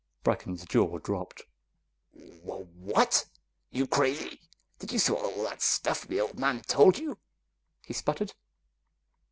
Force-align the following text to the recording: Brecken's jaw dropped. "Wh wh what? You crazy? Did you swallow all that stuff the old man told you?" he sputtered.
Brecken's 0.23 0.65
jaw 0.65 0.97
dropped. 0.97 1.43
"Wh 2.15 2.23
wh 2.43 2.67
what? 2.75 3.27
You 3.69 3.85
crazy? 3.85 4.39
Did 4.79 4.91
you 4.91 4.97
swallow 4.97 5.29
all 5.29 5.43
that 5.43 5.61
stuff 5.61 6.07
the 6.07 6.19
old 6.21 6.39
man 6.39 6.61
told 6.63 6.97
you?" 6.97 7.19
he 7.85 7.93
sputtered. 7.93 8.33